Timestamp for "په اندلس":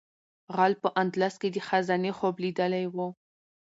0.83-1.35